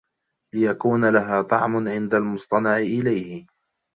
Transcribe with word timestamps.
لِيَكُونَ 0.55 1.09
لَهَا 1.09 1.41
طَعْمٌ 1.41 1.87
عِنْدَ 1.87 2.13
الْمُصْطَنَعِ 2.13 2.77
إلَيْهِ 2.77 3.45